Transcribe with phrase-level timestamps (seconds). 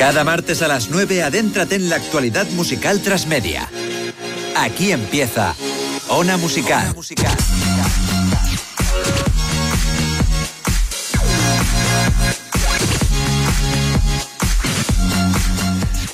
[0.00, 3.68] Cada martes a las 9 adéntrate en la actualidad musical transmedia.
[4.56, 5.54] Aquí empieza
[6.08, 6.84] Ona Musical.
[6.84, 7.36] Ona musical.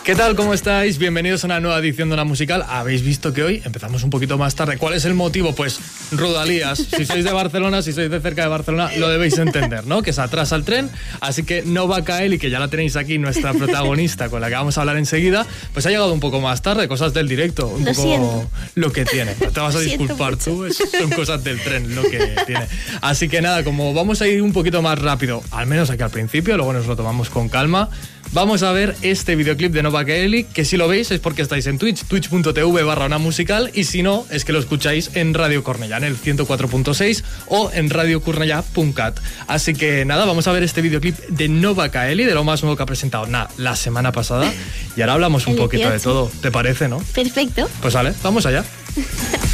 [0.07, 0.37] ¿Qué tal?
[0.37, 0.99] ¿Cómo estáis?
[0.99, 2.65] Bienvenidos a una nueva edición de una musical.
[2.69, 4.79] Habéis visto que hoy empezamos un poquito más tarde.
[4.79, 5.53] ¿Cuál es el motivo?
[5.53, 5.81] Pues
[6.13, 6.79] Rudalías.
[6.79, 10.03] Si sois de Barcelona, si sois de cerca de Barcelona, lo debéis entender, ¿no?
[10.03, 10.91] Que se atrasa el tren,
[11.21, 14.41] así que no va a caer y que ya la tenéis aquí, nuestra protagonista con
[14.41, 17.29] la que vamos a hablar enseguida, pues ha llegado un poco más tarde, cosas del
[17.29, 18.51] directo, un lo poco siento.
[18.75, 19.35] lo que tiene.
[19.41, 22.67] No te vas a disculpar tú, son cosas del tren lo que tiene.
[23.01, 26.11] Así que nada, como vamos a ir un poquito más rápido, al menos aquí al
[26.11, 27.91] principio, luego nos lo tomamos con calma.
[28.33, 31.67] Vamos a ver este videoclip de Nova Kelly, que si lo veis es porque estáis
[31.67, 35.65] en Twitch, twitch.tv barra una musical, y si no, es que lo escucháis en Radio
[35.65, 39.19] Cornellá, en el 104.6 o en radiocornellá.cat.
[39.47, 42.77] Así que nada, vamos a ver este videoclip de Nova Kaeli, de lo más nuevo
[42.77, 44.53] que ha presentado nada, la semana pasada,
[44.97, 46.03] y ahora hablamos un El poquito de 18.
[46.03, 46.99] todo, ¿te parece, no?
[47.15, 47.71] Perfecto.
[47.81, 48.65] Pues vale, vamos allá.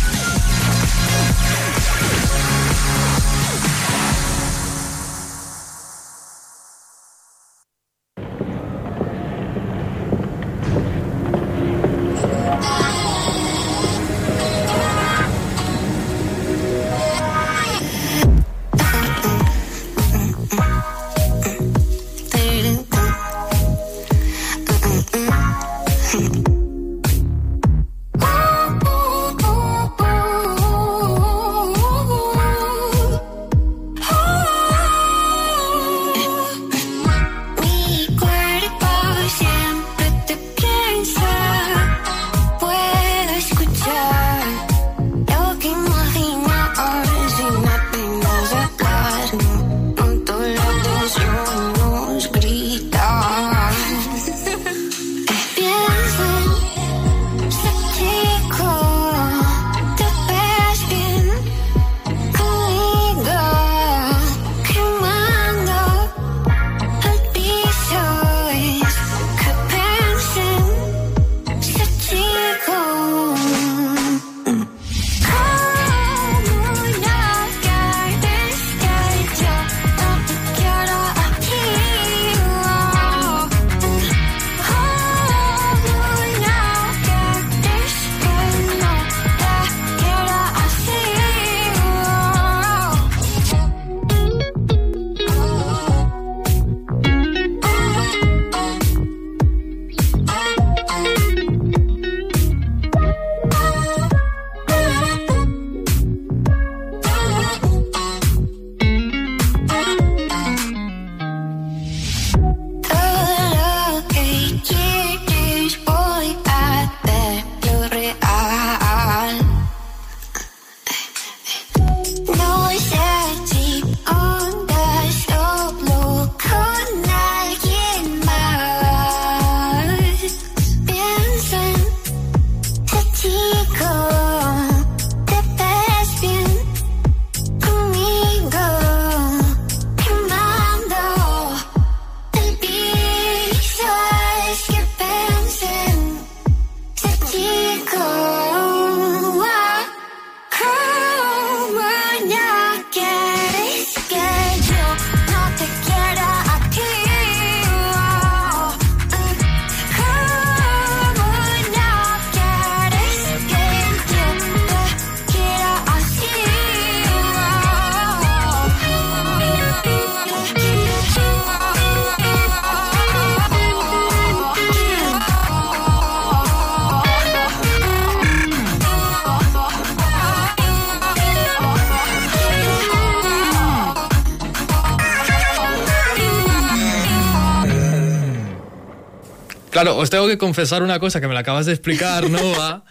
[189.82, 192.84] Claro, os tengo que confesar una cosa que me la acabas de explicar, Nova,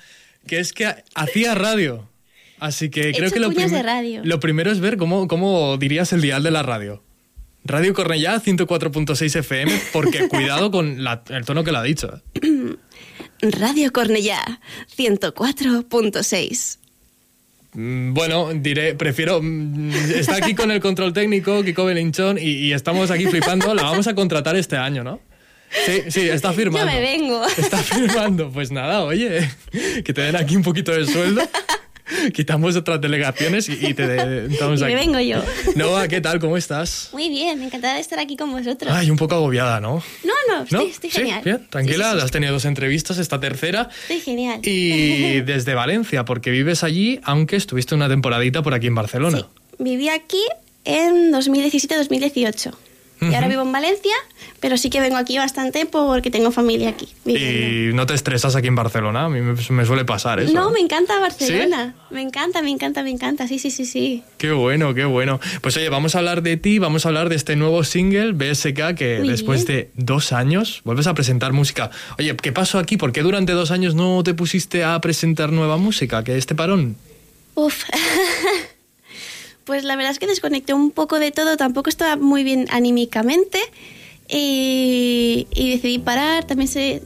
[0.46, 2.10] que es que hacía radio.
[2.60, 4.22] Así que He creo que lo, prim- de radio.
[4.26, 7.02] lo primero es ver cómo, cómo dirías el dial de la radio.
[7.64, 12.22] Radio Cornellá 104.6 FM, porque cuidado con la- el tono que lo ha dicho.
[13.42, 14.60] Radio Cornellá,
[14.98, 16.78] 104.6.
[17.74, 19.40] Mm, Bueno, diré, prefiero.
[19.42, 23.74] mm, Está aquí con el control técnico, Kiko Belinchón, y, y estamos aquí flipando.
[23.74, 25.20] La vamos a contratar este año, ¿no?
[25.85, 26.91] Sí, sí, está firmando.
[26.91, 27.45] Yo me vengo.
[27.45, 28.51] Está firmando.
[28.51, 29.50] Pues nada, oye,
[30.03, 31.41] que te den aquí un poquito de sueldo.
[32.33, 34.94] Quitamos otras delegaciones y, y te estamos Y aquí.
[34.94, 35.41] me vengo yo.
[35.75, 36.39] Noa, ¿qué tal?
[36.39, 37.07] ¿Cómo estás?
[37.13, 38.91] Muy bien, encantada de estar aquí con vosotros.
[38.94, 40.03] Ay, un poco agobiada, ¿no?
[40.25, 40.85] No, no, estoy, ¿No?
[40.91, 41.41] estoy Sí, genial.
[41.45, 43.88] bien, tranquila, Sí, sí, sí, has tenido dos entrevistas, esta tercera.
[44.01, 44.59] Estoy genial.
[44.63, 49.38] Y desde Valencia, porque vives allí, aunque estuviste una temporadita por aquí en Barcelona.
[49.38, 49.45] Sí,
[49.79, 50.44] viví aquí
[50.83, 52.73] en 2017-2018.
[53.21, 54.13] Y ahora vivo en Valencia,
[54.59, 57.07] pero sí que vengo aquí bastante porque tengo familia aquí.
[57.23, 57.91] viviendo.
[57.91, 60.53] Y no te estresas aquí en Barcelona, a mí me, me suele pasar eso.
[60.53, 61.94] No, me encanta Barcelona.
[62.09, 63.47] Me encanta, me encanta, me encanta.
[63.47, 64.23] Sí, sí, sí, sí.
[64.39, 65.39] Qué bueno, qué bueno.
[65.62, 68.95] Pues oye, vamos a hablar de ti, vamos a hablar de este nuevo single, BSK,
[68.97, 69.77] que Muy después bien.
[69.77, 71.91] de dos años vuelves a presentar música.
[72.18, 72.97] Oye, ¿qué pasó aquí?
[72.97, 76.23] ¿Por qué durante dos años no te pusiste a presentar nueva música?
[76.23, 76.97] ¿Qué este parón?
[77.53, 77.83] Uf.
[79.71, 81.56] pues la verdad es que desconecté un poco de todo.
[81.56, 83.57] Tampoco estaba muy bien anímicamente.
[84.27, 86.44] Y, decidí parar.
[86.44, 87.01] También se,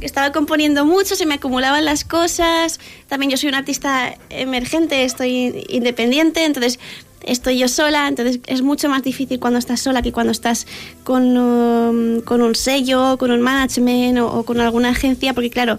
[0.00, 2.80] estaba componiendo mucho, se me acumulaban las cosas.
[3.08, 6.78] También yo soy una artista emergente, estoy independiente, entonces
[7.24, 8.08] estoy yo sola.
[8.08, 10.66] Entonces es mucho más difícil cuando estás sola que cuando estás
[11.04, 15.78] con, um, con un sello, con un management o, o con alguna agencia, porque claro,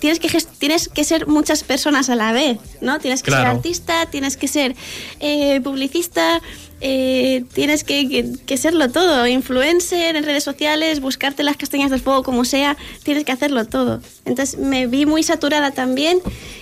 [0.00, 0.28] tienes que,
[0.58, 2.98] tienes que ser muchas personas a la vez, ¿no?
[2.98, 4.74] Tienes que ser artista, tienes que ser
[5.20, 6.40] eh, publicista,
[6.80, 12.00] eh, tienes que, que- que serlo todo, influencer en redes sociales, buscarte las castañas del
[12.00, 14.00] fuego como sea, tienes que hacerlo todo.
[14.24, 16.18] Entonces me vi muy saturada también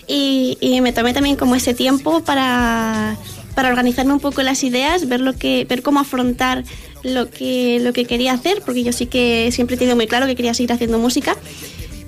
[0.06, 3.16] y, y me tomé también como ese tiempo para,
[3.54, 6.62] para organizarme un poco las ideas, ver, lo que, ver cómo afrontar
[7.02, 10.26] lo que, lo que quería hacer, porque yo sí que siempre he tenido muy claro
[10.26, 11.36] que quería seguir haciendo música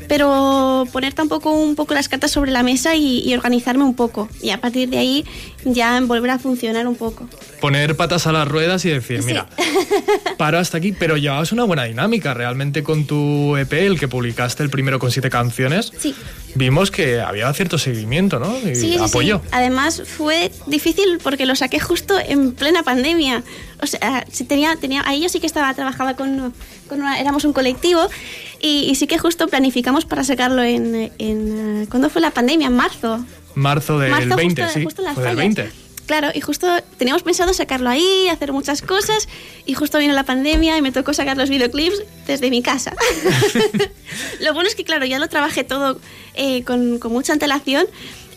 [0.08, 4.28] pero poner tampoco un poco las cartas sobre la mesa y, y organizarme un poco.
[4.42, 5.24] Y a partir de ahí
[5.64, 7.28] ya volver a funcionar un poco.
[7.60, 9.26] Poner patas a las ruedas y decir, Sí.
[9.28, 9.48] mira,
[10.38, 14.62] paro hasta aquí, pero llevabas una buena dinámica realmente con tu EP, el que publicaste
[14.62, 15.92] el primero con siete canciones.
[15.98, 16.14] Sí.
[16.56, 18.56] Vimos que había cierto seguimiento, ¿no?
[18.58, 19.40] Y Sí, sí, apoyo.
[19.42, 19.48] sí.
[19.52, 23.42] Además fue difícil porque lo saqué justo en plena pandemia.
[23.82, 26.54] O sea, tenía, tenía, ahí yo sí que estaba, trabajaba con,
[26.88, 28.00] con una- éramos un colectivo
[28.62, 32.68] y, y sí que justo planificamos para sacarlo en, en eh, ¿cuándo fue la pandemia?
[32.68, 33.24] En marzo.
[33.54, 34.84] Marzo del Marzo, 20, justo, sí.
[34.84, 35.54] justo en las fue del fallas.
[35.56, 35.85] 20.
[36.06, 36.68] Claro, y justo
[36.98, 39.28] teníamos pensado sacarlo ahí, hacer muchas cosas,
[39.64, 42.94] y justo vino la pandemia y me tocó sacar los videoclips desde mi casa.
[44.40, 46.00] lo bueno es que, claro, ya lo trabajé todo
[46.34, 47.86] eh, con, con mucha antelación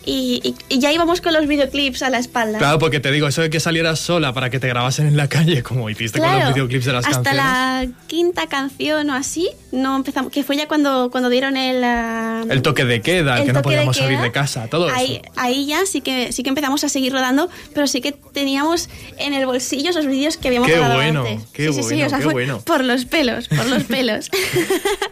[0.06, 2.58] y, y- y ya íbamos con los videoclips a la espalda.
[2.58, 5.28] Claro, porque te digo, eso de que salieras sola para que te grabasen en la
[5.28, 7.44] calle, como hiciste con los Claro, videoclips de las hasta canciones.
[7.44, 11.84] la quinta canción o así, no empezamos, que fue ya cuando, cuando dieron el...
[11.84, 14.68] ah, El toque de queda, el que no toque de podíamos salir queda, de casa,
[14.68, 15.34] todo ahí, eso.
[15.36, 19.34] Ahí ya sí que, sí que empezamos a seguir rodando, pero sí que teníamos en
[19.34, 21.48] el bolsillo esos vídeos que habíamos Qué grabado bueno, antes.
[21.54, 22.62] qué sí, sí, sí, bueno, o sea, qué fue bueno.
[22.62, 24.30] por los pelos, por los pelos.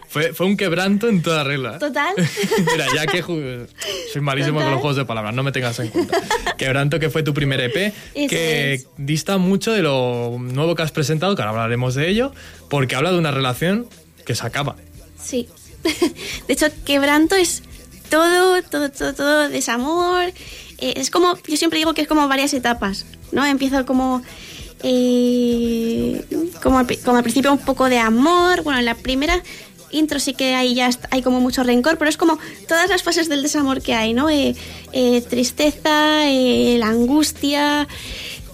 [0.08, 1.78] Fue, fue un quebranto en toda regla.
[1.78, 2.14] Total.
[2.72, 4.64] Mira, ya que soy malísimo Total.
[4.64, 6.18] con los juegos de palabras, no me tengas en cuenta.
[6.56, 8.86] Quebranto, que fue tu primer EP, que es.
[8.96, 12.32] dista mucho de lo nuevo que has presentado, que ahora hablaremos de ello,
[12.70, 13.86] porque habla de una relación
[14.24, 14.76] que se acaba.
[15.22, 15.48] Sí.
[16.48, 17.62] De hecho, quebranto es
[18.10, 20.24] todo, todo, todo, todo desamor.
[20.78, 23.44] Eh, es como, yo siempre digo que es como varias etapas, ¿no?
[23.44, 24.22] Empieza como,
[24.82, 26.24] eh,
[26.62, 28.62] como, como al principio un poco de amor.
[28.62, 29.42] Bueno, en la primera
[29.90, 33.28] intro sí que ahí ya hay como mucho rencor, pero es como todas las fases
[33.28, 34.28] del desamor que hay, ¿no?
[34.30, 34.54] Eh,
[34.92, 37.88] eh, tristeza, eh, la angustia,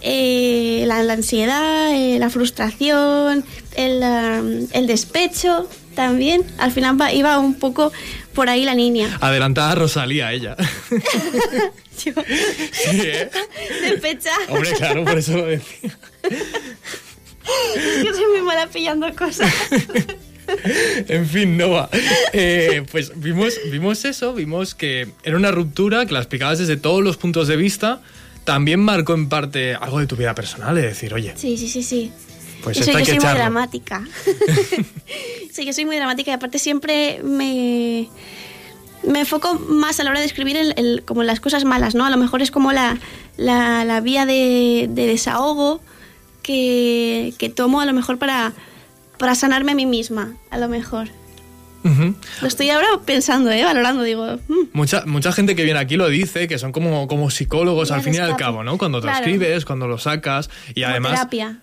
[0.02, 3.44] la, la ansiedad, la frustración,
[3.76, 6.42] el, um, el despecho también.
[6.58, 7.92] Al final va- iba un poco
[8.34, 9.16] por ahí la línea.
[9.20, 10.56] Adelantada a Rosalía, ella.
[12.04, 12.12] Yo,
[12.72, 13.30] Sí, ¿eh?
[14.48, 15.96] Hombre, claro, por eso lo decía.
[18.04, 19.52] Yo soy muy mala pillando cosas.
[21.08, 21.88] En fin, Nova.
[22.32, 27.02] Eh, pues vimos, vimos eso, vimos que era una ruptura que la explicabas desde todos
[27.02, 28.00] los puntos de vista.
[28.44, 31.82] También marcó en parte algo de tu vida personal, de decir, oye, Sí, sí, sí,
[31.82, 32.12] sí.
[32.62, 34.04] Pues yo esto soy, hay yo que soy muy dramática.
[35.52, 38.08] sí, yo soy muy dramática y aparte siempre me,
[39.06, 42.04] me enfoco más a la hora de escribir el, el- como las cosas malas, ¿no?
[42.06, 42.98] A lo mejor es como la,
[43.36, 45.80] la, la vía de, de desahogo
[46.42, 48.52] que, que tomo a lo mejor para,
[49.24, 51.08] para sanarme a mí misma, a lo mejor.
[52.42, 53.64] Lo estoy ahora pensando, ¿eh?
[53.64, 54.38] Valorando, digo...
[54.48, 58.02] "Mm, Mucha, mucha gente que viene aquí lo dice, que son como, como psicólogos al
[58.02, 58.76] fin y al cabo, ¿no?
[58.76, 59.24] Cuando te Claro.
[59.24, 60.50] escribes, cuando lo sacas.
[60.74, 61.58] Y como además, terapia.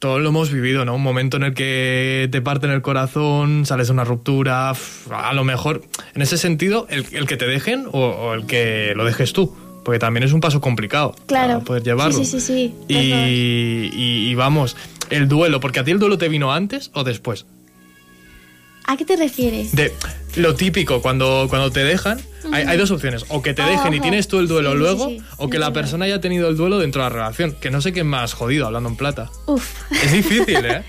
[0.00, 0.96] todos lo hemos vivido, ¿no?
[0.96, 4.72] Un momento en el que te parten el corazón, sales de una ruptura.
[5.12, 5.82] A lo mejor,
[6.16, 9.56] en ese sentido, el, el que te dejen o, o el que lo dejes tú.
[9.84, 11.14] Porque también es un paso complicado.
[11.26, 11.54] Claro.
[11.54, 12.16] Para poder llevarlo.
[12.18, 12.94] Sí, sí, sí, sí.
[13.94, 14.76] Y- y vamos,
[15.14, 17.46] el duelo, porque a ti el duelo te vino antes o después.
[18.86, 19.74] ¿A qué te refieres?
[19.74, 19.92] De,
[20.36, 22.20] lo típico, cuando, cuando te dejan,
[22.52, 23.24] hay, hay dos opciones.
[23.28, 25.22] O que te dejen y tienes tú el duelo Sí, sí, luego, sí.
[25.38, 27.52] o que la persona haya tenido el duelo dentro de la relación.
[27.52, 29.30] Que no sé qué más jodido, hablando en plata.
[29.46, 29.90] Uf.
[29.90, 30.82] Es difícil, ¿eh?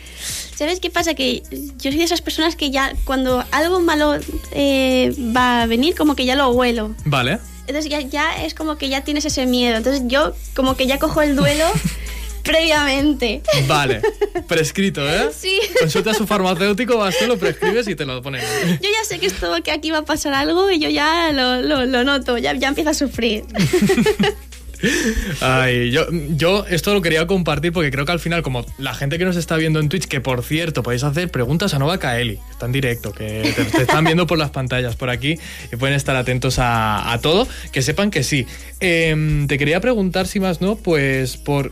[0.55, 1.13] ¿Sabes qué pasa?
[1.13, 4.15] Que yo soy de esas personas que ya cuando algo malo
[4.51, 6.95] eh, va a venir, como que ya lo huelo.
[7.05, 7.39] Vale.
[7.67, 9.77] Entonces ya, ya es como que ya tienes ese miedo.
[9.77, 11.65] Entonces yo como que ya cojo el duelo
[12.45, 13.41] previamente.
[13.67, 14.01] Vale.
[14.47, 15.29] Prescrito, ¿eh?
[15.37, 15.59] Sí.
[15.79, 18.41] Consulta a su farmacéutico, vas tú, lo prescribes y te lo ponen.
[18.81, 21.61] Yo ya sé que esto, que aquí va a pasar algo y yo ya lo,
[21.61, 23.43] lo, lo noto, ya, ya empiezo a sufrir.
[25.41, 29.17] Ay, yo, yo esto lo quería compartir porque creo que al final, como la gente
[29.17, 32.39] que nos está viendo en Twitch, que por cierto, podéis hacer preguntas a Nova Kaeli,
[32.51, 35.37] está en directo, que te, te están viendo por las pantallas por aquí
[35.71, 38.45] y pueden estar atentos a, a todo, que sepan que sí.
[38.79, 41.71] Em, te quería preguntar, si más no, pues por...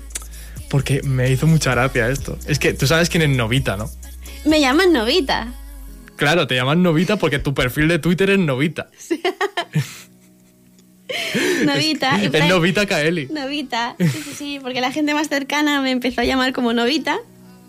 [0.74, 2.36] Porque me hizo mucha gracia esto.
[2.48, 3.92] Es que tú sabes quién es Novita, ¿no?
[4.44, 5.54] Me llaman Novita.
[6.16, 8.90] Claro, te llaman Novita porque tu perfil de Twitter es Novita.
[11.64, 12.20] Novita.
[12.24, 13.28] y Es Novita Kaeli.
[13.28, 13.96] Novita.
[14.00, 17.20] Sí, sí, sí, porque la gente más cercana me empezó a llamar como Novita.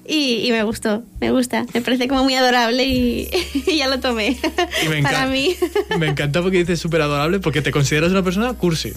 [0.09, 1.67] Y, y me gustó, me gusta.
[1.75, 3.29] Me parece como muy adorable y,
[3.67, 4.39] y ya lo tomé.
[4.83, 5.55] Y me Para mí.
[5.99, 8.95] Me encanta porque dices súper adorable porque te consideras una persona cursi.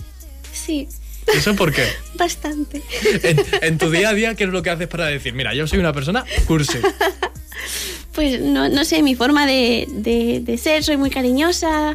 [0.54, 0.88] Sí,
[1.36, 1.84] ¿Eso por qué?
[2.15, 2.81] bastante.
[3.24, 5.67] En, en tu día a día, ¿qué es lo que haces para decir, mira, yo
[5.67, 6.77] soy una persona cursi?
[8.13, 11.93] Pues no, no sé, mi forma de, de- de ser, soy muy cariñosa.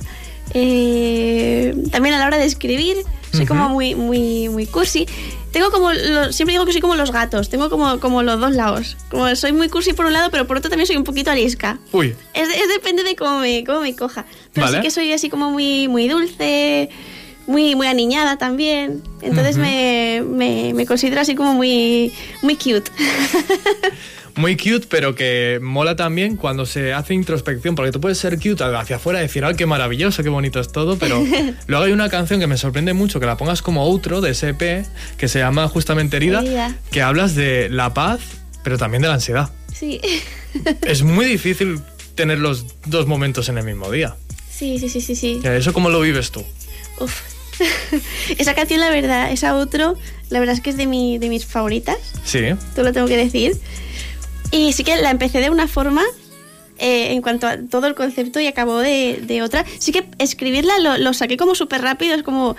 [0.54, 2.96] eh, también a la hora de escribir,
[3.32, 5.06] soy como muy, muy, muy cursi.
[5.50, 8.52] Tengo como, lo- siempre digo que soy como los gatos, tengo como, como los dos
[8.54, 8.96] lados.
[9.10, 11.78] Como soy muy cursi por un lado, pero por otro también soy un poquito arisca.
[11.90, 14.24] Uy, Es, es depende de cómo me, cómo me coja.
[14.52, 14.78] Pero Vale.
[14.78, 16.88] sí que soy así como muy, muy dulce,
[17.46, 19.02] muy, muy aniñada también.
[19.20, 22.90] Entonces me, me, me considero así como muy, muy cute.
[24.36, 28.64] muy cute, pero que mola también cuando se hace introspección, porque tú puedes ser cute
[28.64, 31.22] hacia afuera y decir, ay, qué maravilloso, qué bonito es todo, pero
[31.66, 34.50] luego hay una canción que me sorprende mucho, que la pongas como outro de ese
[34.50, 36.76] EP, que se llama justamente Herida, Herida.
[36.90, 38.20] que hablas de la paz,
[38.64, 39.50] pero también de la ansiedad.
[39.72, 40.00] Sí.
[40.82, 41.80] Es muy difícil
[42.14, 44.16] tener los dos momentos en el mismo día.
[44.50, 45.40] Sí, sí, sí, sí, sí.
[45.42, 46.44] ¿Eso cómo lo vives tú?
[47.00, 47.31] Uf.
[48.38, 49.96] Esa canción, la verdad, esa otro,
[50.30, 52.40] la verdad es que es de, mi, de mis favoritas, Sí.
[52.74, 53.56] te lo tengo que decir.
[54.50, 56.02] Y sí que la empecé de una forma
[56.78, 59.64] eh, en cuanto a todo el concepto y acabó de, de otra.
[59.78, 62.56] Sí que escribirla lo, lo saqué como súper rápido, es como...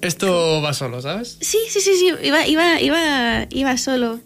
[0.00, 1.38] Esto va solo, ¿sabes?
[1.40, 4.20] Sí, sí, sí, sí, iba, iba, iba, iba solo.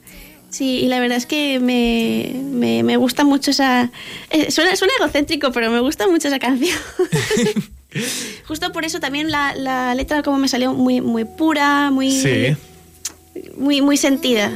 [0.51, 3.91] Sí, y la verdad es que me, me, me gusta mucho esa...
[4.31, 6.79] eh, suena, suena egocéntrico, pero me gusta mucho esa canción.
[8.47, 12.57] Justo por eso también la, la letra como me salió muy, muy pura, muy, Sí.
[13.57, 14.53] muy, muy sentida.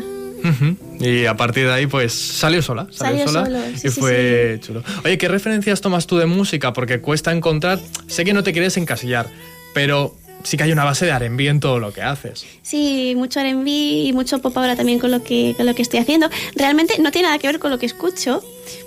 [1.01, 2.87] Y a partir de ahí, pues salió sola.
[2.93, 4.85] Salió, Salió sola solo, sí, y sí, fue chulo.
[5.05, 6.73] Oye, ¿qué referencias tomas tú de música?
[6.73, 7.81] Porque cuesta encontrar.
[8.07, 9.27] Sé que no te quieres encasillar,
[9.75, 12.45] pero sí que hay una base de R&B en todo lo que haces.
[12.63, 16.01] Sí, mucho R&B y mucho pop ahora también con lo que con lo que estoy
[16.01, 16.29] haciendo.
[16.55, 18.43] Realmente no tiene nada que ver con lo que escucho,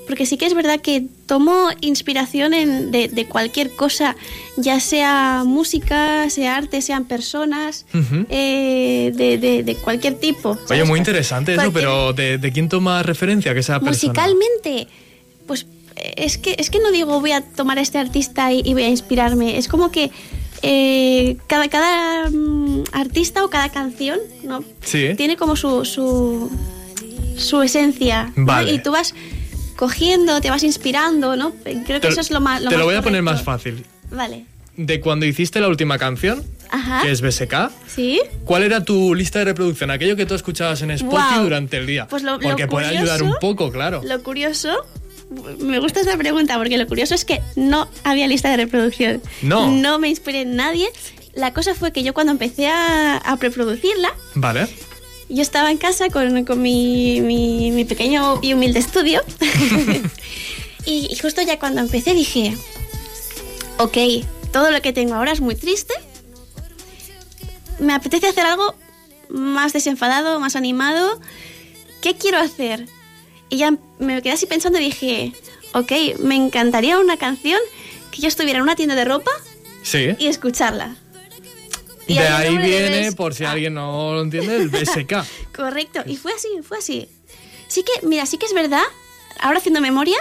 [0.07, 4.15] porque sí que es verdad que tomo inspiración en, de, de cualquier cosa,
[4.57, 8.25] ya sea música, sea arte, sean personas, Ujú.
[8.29, 10.51] eh, de, de- de cualquier tipo.
[10.51, 10.87] Oye, ¿sabes?
[10.87, 14.13] muy interesante eso, pero ¿de, de quién toma referencia que sea persona?
[14.13, 14.87] Musicalmente,
[15.45, 15.65] pues
[15.95, 18.73] eh, es que, es que no digo voy a tomar a este artista y, y
[18.73, 19.57] voy a inspirarme.
[19.57, 20.11] Es como que
[20.61, 24.63] eh, cada, cada mm, artista o cada canción ¿no?
[24.83, 25.09] Sí.
[25.17, 26.51] tiene como su, su,
[27.37, 28.31] su esencia.
[28.35, 28.45] ¿no?
[28.45, 28.73] Vale.
[28.73, 29.13] Y tú vas
[29.75, 31.51] cogiendo, te vas inspirando, ¿no?
[31.63, 32.63] Creo que Te, eso es lo más.
[32.63, 33.85] te lo voy a poner más fácil.
[34.11, 34.45] Vale.
[34.75, 37.01] De cuando hiciste la última canción, Ajá.
[37.01, 38.21] que es BSK, ¿Sí?
[38.45, 39.91] ¿cuál era tu lista de reproducción?
[39.91, 42.07] Aquello que tú escuchabas en Spotify durante el día.
[42.07, 44.01] Pues lo- lo Porque puede ayudar un poco, claro.
[44.05, 44.69] Lo curioso,
[45.59, 49.21] me gusta esta pregunta porque lo curioso es que no había lista de reproducción.
[49.41, 49.69] No.
[49.71, 50.87] No me inspiré en nadie.
[51.33, 54.67] La cosa fue que yo cuando empecé a, a preproducirla, Vale.
[55.29, 59.21] yo estaba en casa con, con mi, mi- mi pequeño y humilde estudio.
[60.85, 62.57] y, y justo ya cuando empecé dije,
[63.77, 63.97] ok,
[64.51, 65.93] todo lo que tengo ahora es muy triste.
[67.79, 68.75] Me apetece hacer algo
[69.29, 71.21] más desenfadado, más animado.
[72.01, 72.87] ¿Qué quiero hacer?
[73.49, 75.33] Y ya me quedé así pensando y dije,
[75.73, 77.59] ok, me encantaría una canción
[78.11, 79.31] que yo estuviera en una tienda de ropa
[79.83, 80.09] Sí.
[80.19, 80.95] y escucharla.
[82.07, 83.51] Y de ahí de viene, por si Ah.
[83.51, 85.23] alguien no lo entiende, el BSK.
[85.55, 87.07] Correcto, y fue así, fue así.
[87.67, 88.81] Sí que, mira, sí que es verdad,
[89.39, 90.17] ahora haciendo memoria,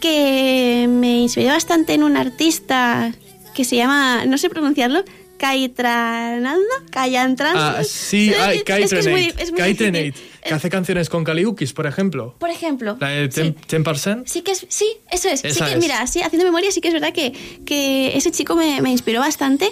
[0.00, 3.12] que me inspiré bastante en un artista
[3.54, 5.04] que se llama, no sé pronunciarlo,
[5.38, 6.60] Caitrananda,
[6.90, 7.78] Cayantranda.
[7.80, 9.42] Ah, sí, ay, Es que es muy- Kaitrenate.
[9.42, 10.14] es muy
[10.44, 12.34] que hace canciones con Kaliukis, por ejemplo.
[12.38, 12.96] Por ejemplo.
[13.00, 13.40] La de sí.
[13.42, 13.82] 10%.
[13.84, 14.22] 10%.
[14.26, 15.40] Sí que es, sí, eso es.
[15.40, 15.78] Sí Esa que, es.
[15.78, 17.32] mira, sí, haciendo memoria sí que es verdad que,
[17.64, 19.70] que ese chico me, me inspiró bastante.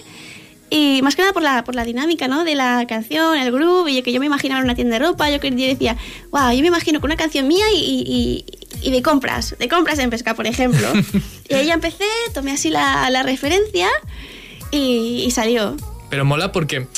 [0.71, 2.45] Y más que nada por la, por la dinámica, ¿no?
[2.45, 5.29] De la canción, el groove, y que yo me imaginaba en una tienda de ropa,
[5.31, 5.99] yo, que- yo decía,
[6.31, 8.45] wow, yo me imagino con una canción mía y, y,
[8.81, 10.89] y- y de compras, de compras en pesca, por ejemplo.
[11.51, 13.87] y ahí ya empecé, tomé así la, la referencia
[14.73, 15.77] y, y salió.
[16.11, 16.89] Pero mola porque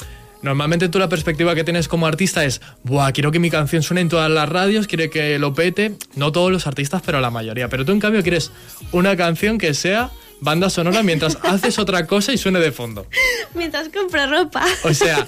[0.40, 4.00] normalmente tú la perspectiva que tienes como artista es, Buah, quiero que mi canción suene
[4.00, 5.96] en todas las radios, quiero que lo pete.
[6.16, 7.68] No todos los artistas, pero la mayoría.
[7.68, 8.50] Pero tú en cambio quieres
[8.92, 13.06] una canción que sea banda sonora mientras haces otra cosa y suene de fondo.
[13.54, 14.64] Mientras compro ropa.
[14.84, 15.26] O sea,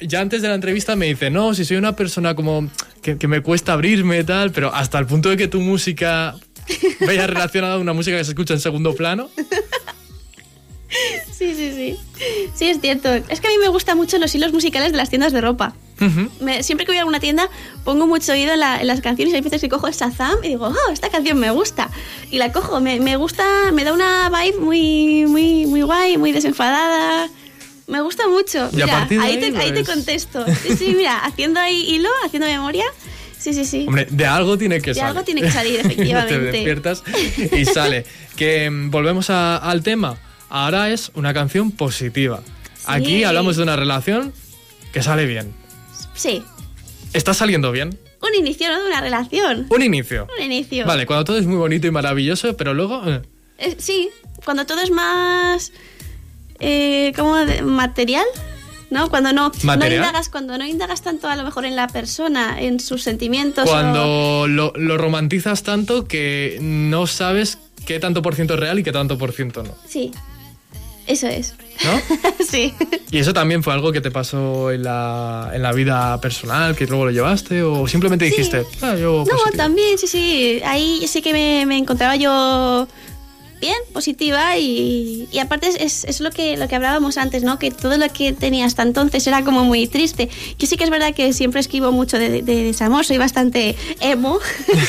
[0.00, 2.70] ya antes de la entrevista me dice, no, si soy una persona como
[3.02, 6.34] que, que me cuesta abrirme y tal, pero hasta el punto de que tu música
[7.00, 9.30] vaya relacionada a una música que se escucha en segundo plano.
[11.38, 11.96] Sí, sí, sí.
[12.54, 13.08] Sí, es cierto.
[13.14, 15.74] Es que a mí me gustan mucho los hilos musicales de las tiendas de ropa.
[16.40, 17.48] Me- siempre que voy a alguna tienda
[17.84, 20.38] pongo mucho oído en, la- en las canciones y hay veces que cojo el Shazam
[20.44, 21.90] y digo, oh, esta canción me gusta.
[22.30, 26.32] Y la cojo, me, me gusta, me da una vibe muy, muy, muy guay, muy
[26.32, 27.28] desenfadada.
[27.86, 28.68] Me gusta mucho.
[28.72, 30.44] Mira, de ahí, ahí, te, ahí te pues- contesto.
[30.62, 32.84] Sí, sí, mira, haciendo ahí hilo, haciendo memoria.
[33.38, 33.84] Sí, sí, sí.
[33.86, 35.08] Hombre, de algo tiene que De salir.
[35.10, 36.38] algo tiene que salir, te efectivamente.
[36.50, 37.02] despiertas
[37.56, 38.04] y sale.
[38.36, 40.16] Que mm, volvemos a- al tema.
[40.50, 42.40] Ahora es una canción positiva.
[42.86, 44.32] Aquí hablamos de una relación
[44.92, 45.52] que sale bien.
[46.14, 46.42] Sí.
[47.12, 47.98] Está saliendo bien.
[48.22, 48.80] Un inicio, ¿no?
[48.82, 49.66] De una relación.
[49.70, 50.26] Un inicio.
[50.38, 50.86] Un inicio.
[50.86, 53.02] Vale, cuando todo es muy bonito y maravilloso, pero luego...
[53.08, 53.22] eh,
[53.58, 54.08] Eh, sí,
[54.44, 55.72] cuando todo es más.
[56.60, 57.36] Eh, ¿Cómo?
[57.36, 58.24] de- material.
[58.90, 59.10] ¿No?
[59.10, 62.80] Cuando no, no indagas, cuando no indagas tanto a lo mejor en la persona, en
[62.80, 63.66] sus sentimientos.
[63.68, 68.78] o- Cuando lo, lo romantizas tanto que no sabes qué tanto por ciento es real
[68.78, 69.74] y qué tanto por ciento no.
[69.86, 70.10] Sí.
[71.08, 71.54] Eso es.
[71.84, 72.00] ¿No?
[72.48, 72.74] sí.
[73.10, 76.86] ¿Y eso también fue algo que te pasó en la, en la vida personal, que
[76.86, 77.62] luego lo llevaste?
[77.62, 78.32] ¿O simplemente Sí.
[78.32, 79.56] dijiste, ah, yo No, positivo"?
[79.56, 80.60] también, sí, sí.
[80.64, 82.86] Ahí sí que me, me encontraba yo
[83.60, 87.58] bien, positiva y, y aparte es, es, lo, que, lo que hablábamos antes, ¿no?
[87.58, 90.28] Que todo lo que tenía hasta entonces era como muy triste.
[90.58, 93.74] Yo sí que es verdad que siempre escribo mucho de, de- de desamor, soy bastante
[94.00, 94.38] emo,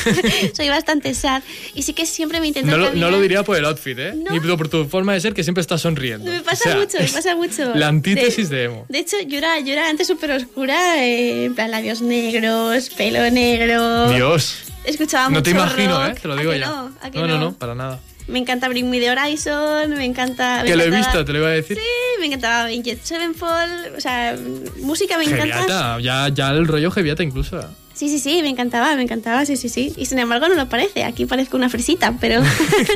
[0.54, 1.42] soy bastante sad
[1.74, 4.14] y sí que siempre me intento No lo, no lo diría por el outfit, ¿eh?
[4.16, 4.30] No.
[4.30, 6.30] Ni por tu forma de ser, que siempre estás sonriendo.
[6.30, 7.74] Me O pasa sea, mucho, me pasa mucho.
[7.74, 8.86] La antítesis de, emo.
[8.88, 13.28] De hecho, yo era, yo era antes súper oscura, eh, en plan labios negros, pelo
[13.30, 14.10] negro.
[14.10, 14.56] Dios.
[14.84, 16.16] Escuchaba No te imagino, rock.
[16.16, 16.20] ¿eh?
[16.22, 16.66] Te lo ¿A digo ya.
[16.66, 18.00] No, ¿A que no, no, no, para nada.
[18.30, 20.62] Me encanta Bring Me the Horizon, me encanta...
[20.64, 21.76] Que lo he visto, te lo iba a decir.
[21.76, 21.82] Sí,
[22.20, 24.36] me encantaba Avenged Sevenfold, o sea,
[24.82, 25.42] música me encanta.
[25.42, 27.60] Geviata, ya, ya el rollo Geviata incluso.
[27.92, 29.92] Sí, sí, sí, me encantaba, me encantaba, sí, sí, sí.
[29.96, 32.40] Y sin embargo no lo parece, aquí parezco una fresita, pero,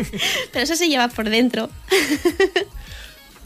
[0.53, 1.69] pero eso se lleva por dentro.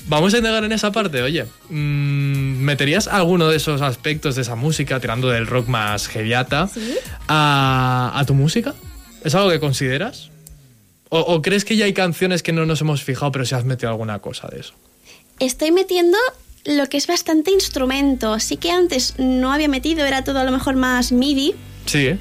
[0.06, 1.44] Vamos a indagar en esa parte, oye.
[1.68, 6.94] mm, ¿Meterías alguno de esos aspectos de esa música, tirando del rock más Geviata, Sí.
[7.28, 8.74] a, a tu música?
[9.24, 10.30] ¿Es algo que consideras?
[11.10, 13.64] ¿O, o crees que ya hay canciones que no nos hemos fijado, pero si has
[13.64, 14.74] metido alguna cosa de eso?
[15.38, 16.18] Estoy metiendo
[16.64, 18.38] lo que es bastante instrumento.
[18.40, 21.54] Sí que antes no había metido, era todo a lo mejor más MIDI.
[21.86, 22.18] Sí, ¿eh?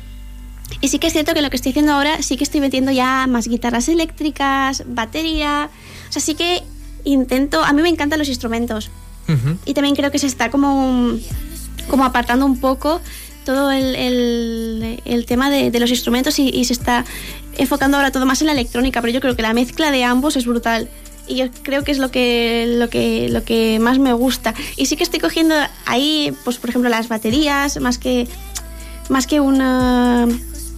[0.81, 2.91] Y sí que es cierto que lo que estoy haciendo ahora sí que estoy metiendo
[2.91, 5.69] ya más guitarras eléctricas, batería.
[6.09, 6.63] O sea, sí que
[7.03, 7.63] intento.
[7.63, 8.89] A mí me encantan los instrumentos.
[9.65, 11.17] Y también creo que se está como,
[11.89, 13.01] como apartando un poco
[13.47, 17.05] todo el, el- el tema de, de los instrumentos y, y se está
[17.57, 18.99] enfocando ahora todo más en la electrónica.
[19.01, 20.89] Pero yo creo que la mezcla de ambos es brutal.
[21.27, 24.53] Y yo creo que es lo que, lo que, lo que más me gusta.
[24.75, 25.55] Y sí que estoy cogiendo
[25.85, 28.27] ahí, pues por ejemplo, las baterías, más que,
[29.09, 30.27] más que una,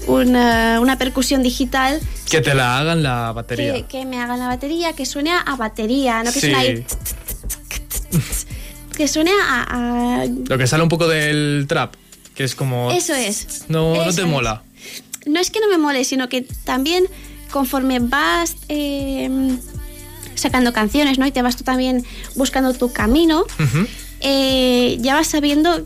[0.08, 2.00] una, una percusión digital.
[2.30, 3.74] Que te la hagan la batería.
[3.74, 6.52] Que, que me hagan la batería, que suene a batería, no que Sí.
[6.52, 6.86] suene ahí.
[8.98, 11.94] Que suene a- a Lo que sale un poco del trap,
[12.40, 12.90] que es como...
[12.90, 13.66] Eso es.
[13.68, 14.26] No, no te es.
[14.26, 14.64] mola.
[15.26, 17.06] No es que no me mole, sino que también
[17.52, 19.30] conforme vas eh,
[20.36, 21.28] sacando canciones, ¿no?
[21.28, 23.44] Y te vas tú también buscando tu camino,
[24.22, 25.86] eh, ya vas sabiendo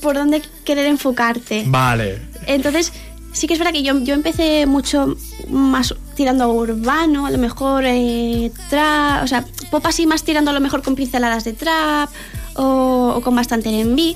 [0.00, 1.64] por dónde querer enfocarte.
[1.66, 2.22] Vale.
[2.46, 2.92] Entonces,
[3.32, 5.16] sí que es verdad que yo, yo empecé mucho
[5.48, 10.52] más tirando a urbano, a lo mejor eh, trap, o sea, pop así más tirando
[10.52, 12.10] a lo mejor con pinceladas de trap
[12.54, 14.14] o, o con bastante R&B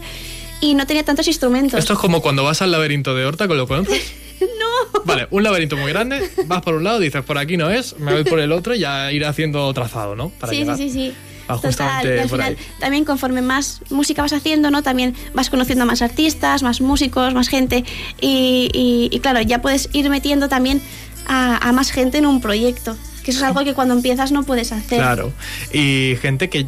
[0.61, 1.79] y no tenía tantos instrumentos.
[1.79, 4.03] Esto es como cuando vas al laberinto de Horta, ¿con lo conoces?
[4.40, 5.03] No.
[5.05, 8.12] Vale, un laberinto muy grande, vas por un lado, dices por aquí no es, me
[8.12, 10.29] voy por el otro y ya ir haciendo trazado, ¿no?
[10.29, 10.77] Para sí, llegar.
[10.77, 11.14] sí, sí, sí.
[11.49, 14.83] Justamente y al final, también conforme más música vas haciendo, ¿no?
[14.85, 17.85] También vas conociendo a más artistas, más músicos, más gente.
[18.21, 20.81] Y, y- y claro, ya puedes ir metiendo también
[21.27, 22.97] a, a más gente en un proyecto.
[23.25, 24.99] Que eso es algo que cuando empiezas no puedes hacer.
[24.99, 25.33] Claro.
[25.73, 26.66] Y gente que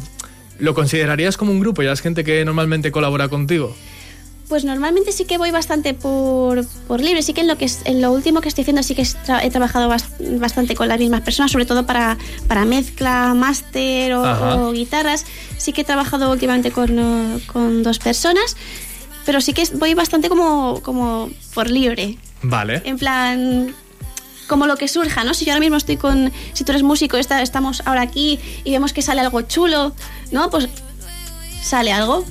[0.61, 1.81] ¿Lo considerarías como un grupo?
[1.81, 3.75] ¿Ya es gente que normalmente colabora contigo?
[4.47, 7.21] Pues normalmente sí que voy bastante por, por libre.
[7.23, 9.01] Sí que en lo que es- en lo último que estoy haciendo sí que
[9.43, 10.05] he trabajado bas-
[10.39, 14.21] bastante con las mismas personas, sobre todo para, para mezcla, máster o,
[14.67, 15.25] o guitarras.
[15.57, 18.57] Sí que he trabajado últimamente con, eh, con dos personas,
[19.25, 22.17] pero sí que voy bastante como, como por libre.
[22.43, 22.81] Vale.
[22.85, 23.73] En plan,
[24.51, 25.33] como lo que surja, ¿no?
[25.33, 28.71] Si yo ahora mismo estoy con, si tú eres músico, está- estamos ahora aquí y
[28.71, 29.95] vemos que sale algo chulo,
[30.31, 30.49] ¿no?
[30.49, 30.67] Pues
[31.63, 32.25] sale algo.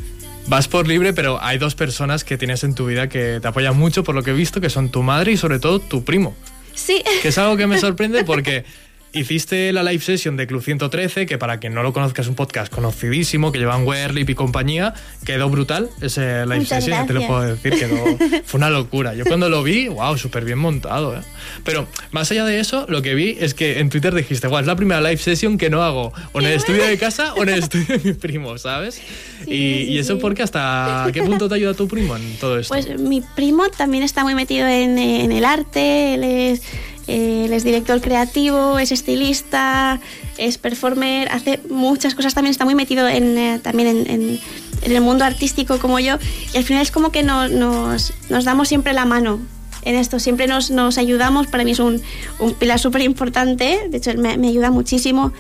[0.47, 3.75] Vas por libre, pero hay dos personas que tienes en tu vida que te apoyan
[3.79, 6.35] mucho, por lo que he visto, que son tu madre y sobre todo tu primo.
[6.75, 7.03] Sí.
[7.23, 8.65] Que es algo que me sorprende porque
[9.13, 12.35] hiciste la live session de Club 113, que para quien no lo conozca es un
[12.35, 14.95] podcast conocidísimo, que llevan Werlip y compañía.
[15.25, 18.05] Quedó brutal ese live Muchas session, ya te lo puedo decir, quedó,
[18.45, 19.15] fue una locura.
[19.15, 21.17] Yo cuando lo vi, wow, súper bien montado.
[21.17, 21.21] ¿eh?
[21.65, 24.67] Pero más allá de eso, lo que vi es que en Twitter dijiste, wow, es
[24.67, 27.51] la primera live session que no hago o en el estudio de casa o en
[27.51, 28.95] el estudio de mi primo, ¿sabes?
[28.95, 29.03] Sí,
[29.43, 30.21] y, sí, y eso sí.
[30.21, 32.73] porque hasta qué punto te ayuda tu primo en todo esto.
[32.73, 36.63] Pues mi primo también está muy metido en, en el arte, él es,
[37.11, 40.01] él es director creativo, es estilista,
[40.39, 44.41] es performer, hace muchas cosas, también está muy metido en, eh, también en, en-
[44.83, 46.17] en el mundo artístico como yo
[46.55, 49.39] y al final es como que no- nos, nos damos siempre la mano.
[49.83, 52.03] En esto siempre nos, nos ayudamos, para mí es un,
[52.39, 55.33] un pilar súper importante, de hecho él me, me ayuda muchísimo.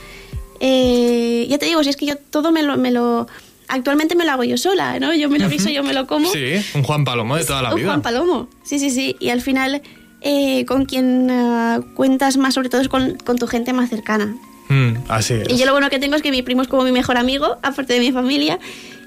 [0.60, 3.26] Eh, ya te digo, si es que yo todo me lo, me lo,
[3.68, 5.14] actualmente me lo hago yo sola, ¿no?
[5.14, 6.30] Yo me lo guiso, yo me lo como.
[6.30, 7.86] Sí, un Juan Palomo de toda la Un vida.
[7.88, 9.16] Juan Palomo, sí, sí, sí.
[9.20, 9.80] Y al final,
[10.20, 14.36] eh, con quien ah, cuentas más, sobre todo, es con, con tu gente más cercana.
[14.68, 15.48] Mm, así es.
[15.48, 17.58] Y yo lo bueno que tengo es que mi primo es como mi mejor amigo,
[17.62, 18.58] aparte de mi familia,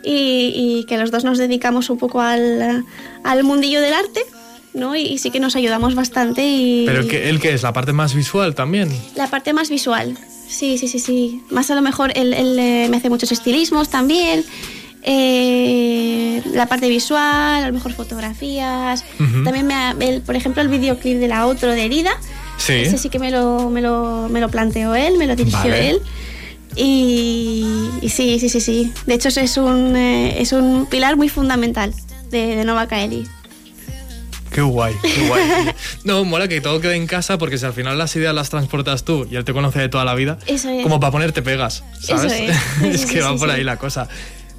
[0.04, 2.86] y, y que los dos nos dedicamos un poco al,
[3.24, 4.22] al mundillo del arte,
[4.74, 4.96] ¿no?
[4.96, 6.46] Y, y sí que nos ayudamos bastante.
[6.46, 8.90] Y Pero que, él que es la parte más visual también.
[9.16, 11.42] La parte más visual, sí, sí, sí, sí.
[11.50, 14.44] Más a lo mejor él, él, eh, me hace muchos estilismos también.
[15.04, 19.04] Eh, la parte visual, a lo mejor fotografías.
[19.20, 19.44] Ujú.
[19.44, 22.12] También me el- por ejemplo, el videoclip de la otro de Herida.
[22.58, 22.74] Sí.
[22.74, 25.90] Ese sí que me lo, me lo, me lo planteó él, me lo dirigió Vale.
[25.90, 26.02] él.
[26.76, 27.66] Y,
[28.02, 28.92] y sí, sí, sí, sí.
[29.06, 31.94] De hecho, es un, eh, es un pilar muy fundamental
[32.32, 33.28] de, de Nova Kaeli.
[34.52, 35.44] Qué guay, qué guay.
[36.04, 39.04] No, mola que todo quede en casa porque si al final las ideas las transportas
[39.04, 40.84] tú y él te conoce de toda la vida, Eso es.
[40.84, 42.32] como para ponerte pegas, ¿sabes?
[42.32, 42.44] Eso
[42.84, 42.94] es.
[43.02, 44.08] Es que sí, va sí, por ahí la cosa.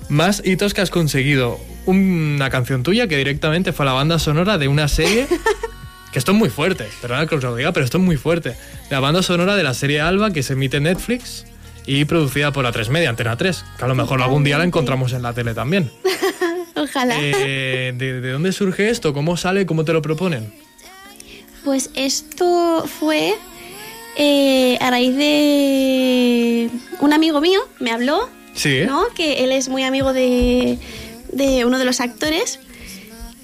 [0.09, 1.59] Más hitos que has conseguido.
[1.87, 5.27] Una canción tuya que directamente fue la banda sonora de una serie.
[6.13, 8.55] Que esto es muy fuerte, perdona que os lo diga, pero esto es muy fuerte.
[8.89, 11.45] La banda sonora de la serie Alba que se emite en Netflix
[11.87, 15.13] y producida por A3 Media, Antena 3, que a lo mejor algún día la encontramos
[15.13, 15.91] en la tele también.
[16.77, 17.17] Ojalá.
[17.21, 19.13] Eh, ¿de, de dónde surge esto?
[19.13, 19.67] ¿Cómo sale?
[19.67, 20.55] ¿Cómo te lo proponen?
[21.65, 23.35] Pues esto fue
[24.17, 28.83] eh, a raíz de un amigo mío, me habló, Sí.
[28.87, 29.07] ¿no?
[29.15, 30.79] Que él es muy amigo de,
[31.33, 32.61] de uno de los actores.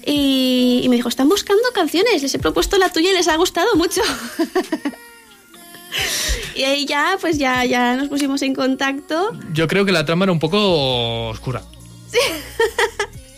[0.05, 3.35] Y, y me dijo, están buscando canciones, les he propuesto la tuya y les ha
[3.35, 4.01] gustado mucho.
[6.55, 9.31] y ahí ya, pues ya, ya nos pusimos en contacto.
[9.53, 11.63] Yo creo que la trama era un poco oscura.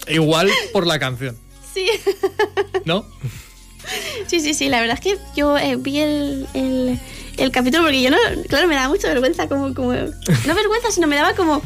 [0.08, 1.38] Igual por la canción,
[1.74, 1.88] Sí.
[2.86, 3.06] ¿no?
[4.28, 7.00] Sí, sí, sí, la verdad es que yo eh, vi el, el,
[7.38, 8.18] el capítulo porque yo no,
[8.48, 11.62] claro, me daba mucha vergüenza, como, como, no vergüenza, sino me daba como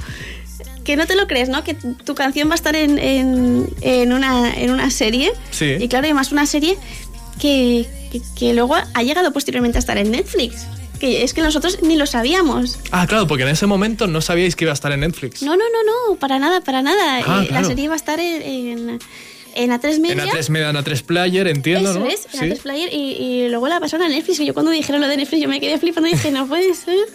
[0.84, 1.63] que no te lo crees, ¿no?
[1.63, 5.32] Que tu canción va a estar en, en, en una, en una serie.
[5.51, 5.75] Sí.
[5.80, 6.77] Y claro, además una serie
[7.39, 10.65] que, que, que luego ha llegado posteriormente a estar en Netflix.
[10.99, 12.80] Que es que nosotros ni lo sabíamos.
[12.91, 15.43] Ah, claro, porque en ese momento no sabíais que iba a estar en Netflix.
[15.43, 17.17] No, no, no, no, para nada, para nada.
[17.17, 17.62] Ah, Eh, claro.
[17.62, 18.99] La serie va a estar en, en,
[19.58, 20.26] en A3 En Media.
[20.26, 22.06] A3 Media, en A3 Player, entiendo, Eso ¿no?
[22.08, 22.46] es, en Sí.
[22.46, 24.39] A3 Player y, y luego la pasaron a Netflix.
[24.39, 26.74] Y yo cuando dijeron lo de Netflix yo me quedé flipando y dije, no puede
[26.74, 26.98] ser.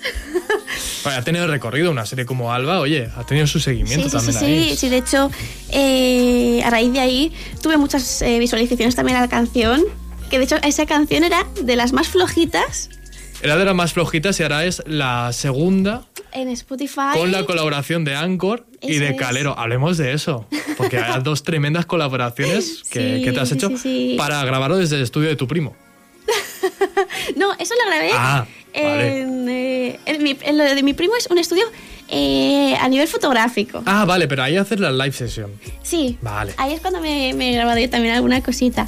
[1.04, 4.32] Ha tenido recorrido una serie como Alba, oye, ha tenido su seguimiento Sí, sí, sí,
[4.38, 4.70] también ahí.
[4.70, 4.88] sí, sí.
[4.88, 5.30] De hecho,
[5.70, 9.82] eh, a raíz de ahí tuve muchas eh, visualizaciones también a la canción.
[10.30, 12.88] Que de hecho esa canción era de las más flojitas
[13.42, 17.12] Era de las más flojitas y ahora es la segunda en Spotify.
[17.14, 19.16] con la colaboración de Anchor y de es.
[19.16, 19.58] Calero.
[19.58, 23.76] Hablemos de eso, porque hay dos tremendas colaboraciones que, Sí, que te has hecho sí,
[23.78, 24.14] sí.
[24.18, 25.74] para grabarlo desde el estudio de tu primo.
[27.36, 28.10] No, eso lo grabé.
[28.14, 29.20] Ah, vale.
[29.22, 31.64] eh, en mi- en lo de mi primo es un estudio
[32.08, 33.82] eh, a nivel fotográfico.
[33.86, 35.50] Ah, vale, pero ahí hacer la live session.
[35.82, 36.18] Sí.
[36.20, 36.52] Vale.
[36.58, 38.86] Ahí es cuando me, me he grabado yo también alguna cosita.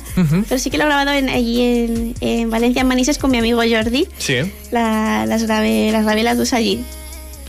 [0.49, 3.39] Pero sí que lo he grabado en, allí en, en Valencia, en Manises, con mi
[3.39, 4.07] amigo Jordi.
[4.19, 4.37] Sí.
[4.71, 6.85] La- las, grabé, las grabé las dos allí.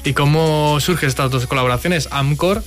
[0.06, 2.08] ¿Y cómo surgen estas dos colaboraciones?
[2.12, 2.64] Amcor,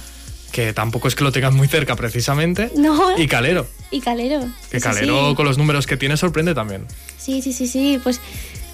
[0.52, 3.16] que tampoco es que lo tengas muy cerca precisamente, No.
[3.18, 4.44] y Calero, Y Calero.
[4.70, 5.34] que Calero sí.
[5.36, 6.86] con los números que tiene sorprende también.
[7.16, 8.00] Sí, sí, sí, sí.
[8.02, 8.20] Pues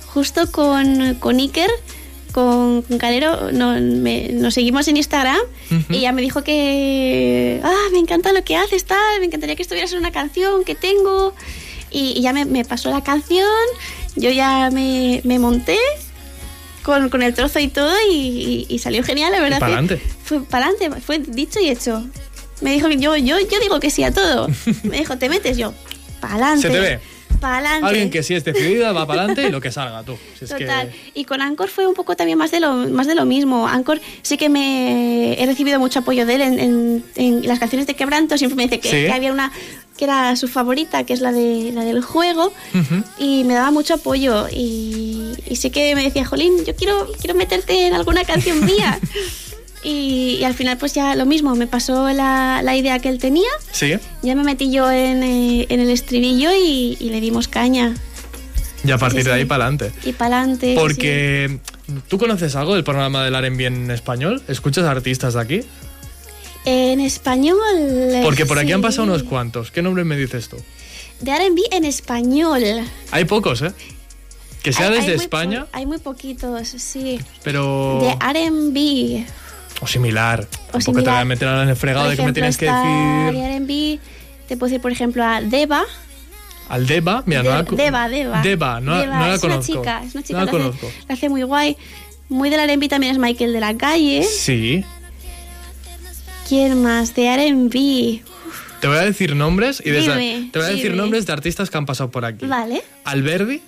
[0.07, 1.70] justo con, con Iker
[2.33, 5.38] con, con Calero no- me- nos seguimos en Instagram
[5.90, 9.62] y ella me dijo que, ah, me encanta lo que haces, tal, me encantaría que
[9.62, 11.35] estuvieras en una canción que tengo.
[11.92, 13.46] Y, y ya me, me pasó la canción,
[14.16, 15.79] yo ya me, me monté
[16.85, 19.57] con, con el trozo y todo y, y- y salió genial, la verdad.
[19.57, 20.01] que pa'lante.
[20.25, 22.05] Fue para adelante, fue dicho y hecho.
[22.61, 24.49] Me dijo que yo, yo, yo digo que sí a todo.
[24.85, 25.57] Me dijo, ¿te metes?
[25.57, 25.75] Yo,
[26.20, 26.68] para adelante.
[26.68, 27.01] Se te ve.
[27.44, 27.87] Para adelante.
[27.87, 30.16] Alguien que sí es decidida va para adelante y lo que salga tú.
[30.38, 30.90] Si es que- Total.
[31.14, 33.68] Y con Anchor fue un poco también más de lo, más de lo mismo.
[33.68, 37.87] Anchor sí que me he recibido mucho apoyo de él en, en- en las canciones
[37.87, 38.38] de Quebranto.
[38.38, 38.96] Siempre me dice que, Sí.
[39.07, 39.52] que había una
[39.96, 42.52] que era su favorita, que es la de la del juego,
[43.16, 44.48] y me daba mucho apoyo.
[44.50, 48.98] Y, y sí que me decía, Jolín, yo quiero, quiero meterte en alguna canción mía.
[49.85, 53.18] y, y al final, pues ya lo mismo, me pasó la, la idea que él
[53.18, 53.51] tenía.
[53.70, 53.94] Sí.
[54.23, 57.94] Ya me metí yo en, eh, en el estribillo y, y le dimos caña.
[58.87, 59.47] Y a partir sí, de ahí sí.
[59.47, 59.92] para adelante.
[60.05, 60.75] Y para adelante.
[60.79, 61.59] Porque
[62.09, 64.42] tú conoces algo del programa del R&B en español?
[64.49, 65.61] ¿Escuchas artistas de aquí?
[66.66, 67.59] En español.
[68.23, 68.83] Porque por aquí han sí.
[68.83, 69.70] pasado unos cuantos.
[69.70, 70.57] ¿Qué nombre me dices tú?
[71.20, 72.62] De RB en español.
[73.11, 73.73] Hay pocos, ¿eh?
[74.62, 77.20] Que sea Hay- hay desde muy España, hay muy poquitos, sí.
[77.42, 78.01] pero...
[78.03, 79.27] De RB.
[79.80, 80.44] O similar.
[80.46, 81.14] Tampoco te similar.
[81.14, 83.32] voy a meter ahora en el fregado Por de que me tienes que decir...
[83.40, 84.00] De RB.
[84.48, 85.84] Te puedo decir, por ejemplo, a Deva.
[86.68, 88.40] Al Deva, mira, no la De- Deva, Deva.
[88.42, 89.72] Deva, no, Deva, no la es conozco.
[89.72, 90.87] Una chica, es una chica No la que conozco.
[90.87, 91.76] hace, la hace muy guay.
[92.30, 94.22] Muy del R&B también es Michael de la calle.
[94.22, 94.82] Sí.
[96.48, 97.14] ¿Quién más?
[97.14, 98.22] De R&B.
[98.80, 100.96] Te voy a decir nombres y desde- Dime, te voy a decir dime.
[100.96, 102.46] nombres de artistas que han pasado por aquí.
[102.46, 102.82] Vale.
[103.04, 103.62] Alberdi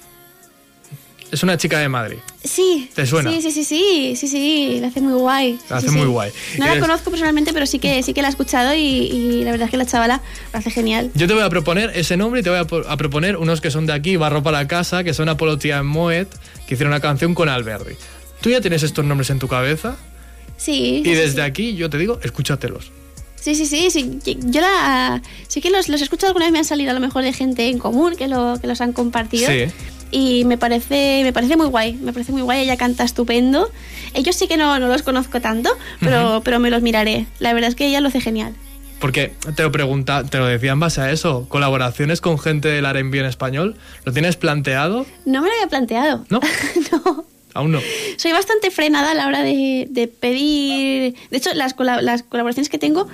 [1.32, 2.18] es una chica de Madrid.
[2.44, 2.90] Sí.
[2.94, 3.30] ¿Te suena?
[3.30, 5.58] Sí, sí, sí, sí, sí, sí, la hace muy guay.
[5.68, 5.94] La hace sí.
[5.96, 6.30] muy guay.
[6.58, 8.78] No Y la es- conozco personalmente, pero sí que sí que la he escuchado y,
[8.80, 11.10] y la verdad es que la chavala lo hace genial.
[11.14, 13.60] Yo te voy a proponer ese nombre y te voy a, po- a proponer unos
[13.60, 16.28] que son de aquí, Barro para la Casa, que son Apolo Tía en Moet,
[16.66, 17.94] que hicieron una canción con Alberdi.
[18.40, 19.96] Tú ya tienes estos nombres en tu cabeza
[20.56, 21.00] Sí.
[21.00, 22.90] y sí, desde aquí yo te digo, escúchatelos.
[23.40, 24.18] Sí, sí, sí, sí.
[24.46, 27.00] Yo la, sí que los, los he escuchado alguna vez, me han salido a lo
[27.00, 29.48] mejor de gente en común que, lo, que los han compartido.
[29.50, 29.66] Sí.
[30.10, 33.70] Y me parece, me parece muy guay, me parece muy guay, ella canta estupendo.
[34.14, 37.26] Ellos sí que no, no los conozco tanto, pero, pero me los miraré.
[37.38, 38.54] La verdad es que ella lo hace genial.
[38.98, 42.86] Porque te lo pregunta, te lo decía en base a eso, colaboraciones con gente del
[42.86, 45.04] R&B en español, ¿lo tienes planteado?
[45.26, 46.24] No me lo había planteado.
[46.30, 46.40] ¿No?
[46.92, 47.24] no.
[47.52, 47.80] Aún no.
[48.16, 51.14] Soy bastante frenada a la hora de, de pedir.
[51.30, 53.06] De hecho, las, las colaboraciones que tengo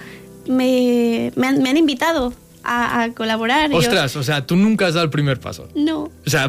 [0.47, 2.33] me, me, han, me han invitado
[2.65, 3.71] a, a colaborar.
[3.71, 5.69] yo- Ostras, o sea, tú nunca has dado el primer paso.
[5.75, 6.11] no.
[6.27, 6.49] O sea,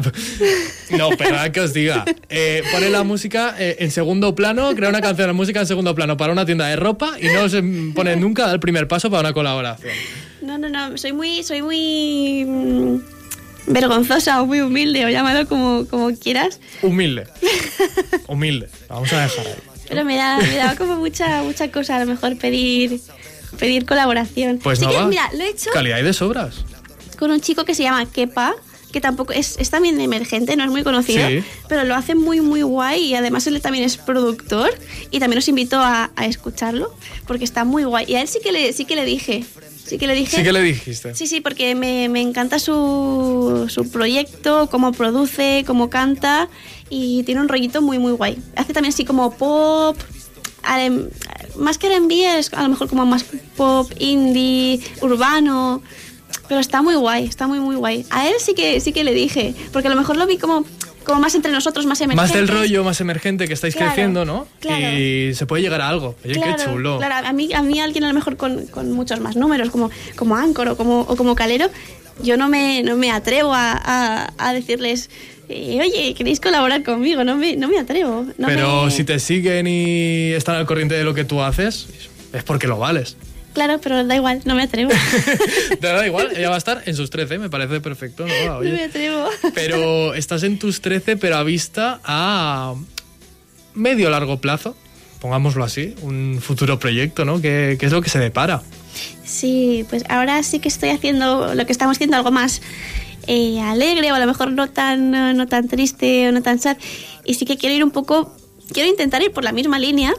[0.90, 2.04] no, perdón que os diga.
[2.28, 5.94] Eh, pone la música eh, en segundo plano, crea una canción de música en segundo
[5.94, 7.62] plano para una tienda de ropa y no se
[7.94, 9.92] pone nunca a dar el primer paso para una colaboración.
[10.42, 10.96] No, no, no.
[10.98, 11.42] Soy muy.
[11.42, 12.44] Soy muy.
[12.46, 12.98] mm,
[13.66, 16.60] vergonzosa o muy humilde, o llámalo como, como quieras.
[16.82, 17.26] Humilde.
[18.28, 18.68] Humilde.
[18.88, 19.54] Vamos a dejar ahí.
[19.88, 23.00] Pero me da, me da como mucha, mucha cosa a lo mejor pedir.
[23.58, 24.58] Pedir colaboración.
[24.62, 25.06] Pues sí no que, va.
[25.06, 26.64] mira, lo he hecho Calidad y de sobras.
[27.18, 28.54] con un chico que se llama Kepa,
[28.92, 31.42] que tampoco es, es también emergente, no es muy conocido, Sí.
[31.68, 34.70] pero lo hace muy, muy guay y además él también es productor
[35.10, 36.94] y también os invito a, a escucharlo
[37.26, 38.04] porque está muy guay.
[38.08, 39.44] Y a él sí que le, sí que le dije,
[39.84, 40.36] sí que le dije.
[40.36, 41.14] Sí que le dijiste.
[41.14, 46.48] Sí, sí, porque me, me encanta su, su proyecto, cómo produce, cómo canta
[46.88, 48.38] y tiene un rollito muy, muy guay.
[48.54, 49.96] Hace también así como pop,
[51.56, 53.24] más que R&B es a lo mejor como más
[53.56, 55.82] pop, indie, urbano,
[56.48, 58.04] pero está muy guay, está muy, muy guay.
[58.10, 60.64] A él sí que, sí que le dije, porque a lo mejor lo vi como,
[61.04, 62.22] como más entre nosotros, más emergente.
[62.22, 64.46] Más del rollo, más emergente que estáis Claro, creciendo, ¿no?
[64.60, 64.98] claro.
[64.98, 66.16] Y se puede llegar a algo.
[66.24, 66.98] Oye, qué chulo.
[66.98, 69.90] Claro, a mí, a mí alguien a lo mejor con, con muchos más números, como,
[70.16, 71.68] como Anchor o como, o como Calero,
[72.22, 75.10] yo no me, no me atrevo a, a- a decirles,
[75.48, 77.24] eh, oye, ¿queréis colaborar conmigo?
[77.24, 78.26] No me, no me atrevo.
[78.38, 81.86] no Pero me- si te siguen y están al corriente de lo que tú haces,
[82.32, 83.16] es porque lo vales.
[83.54, 84.90] Claro, pero da igual, no me atrevo.
[85.80, 88.46] Te da igual, ella va a estar en sus 13, me parece perfecto, ¿no?
[88.46, 88.72] no Oye.
[88.72, 89.28] me atrevo.
[89.54, 92.74] Pero estás en tus 13, pero a vista a
[93.74, 94.76] medio largo plazo,
[95.20, 97.40] pongámoslo así, un futuro proyecto, ¿no?
[97.40, 98.62] ¿Qué, qué es lo que se depara?
[99.24, 102.60] Sí, pues ahora sí que estoy haciendo lo que estamos haciendo, algo más
[103.26, 106.76] eh, alegre o a lo mejor no tan, no, tan triste o no tan sad.
[107.24, 108.32] Y sí que quiero ir un poco,
[108.72, 110.14] quiero intentar ir por la misma línea.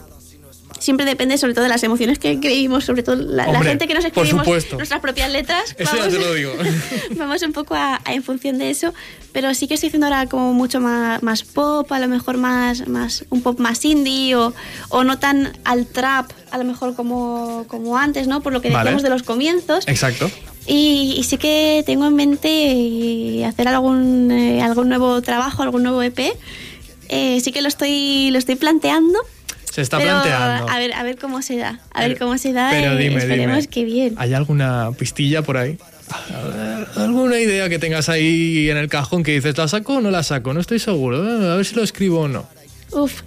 [0.79, 3.88] Siempre depende sobre todo de las emociones que, vivimos, sobre todo la, la Hombre, gente
[3.88, 5.75] que nos escribimos nuestras propias letras.
[5.77, 6.53] Eso ya te lo digo.
[7.15, 8.93] vamos un poco a, a en función de eso,
[9.31, 12.88] pero sí que estoy haciendo ahora como mucho más, más pop, a lo mejor más,
[12.88, 14.53] más un pop más indie o,
[14.89, 18.41] o no tan al trap, a lo mejor como, como antes, ¿no?
[18.41, 18.79] Por lo que Vale.
[18.83, 19.88] decíamos de los comienzos.
[19.88, 20.29] Exacto.
[20.67, 25.83] Y, y sí que tengo en mente eh, hacer algún, eh, algún nuevo trabajo, algún
[25.83, 26.19] nuevo EP
[27.07, 29.19] Eh, sí que lo estoy, lo estoy planteando.
[29.75, 30.69] Se está pero planteando.
[30.71, 31.81] A ver, a ver cómo se da.
[31.91, 32.69] A ver cómo se da.
[32.71, 33.67] pero dime, esperemos dime.
[33.67, 34.15] que bien.
[34.17, 35.77] ¿Hay alguna pistilla por ahí?
[36.95, 40.23] ¿Alguna idea que tengas ahí en el cajón que dices, ¿la saco o no la
[40.23, 40.53] saco?
[40.53, 41.17] No estoy seguro.
[41.27, 42.47] eh, A ver si lo escribo o no.
[42.91, 43.23] Uf,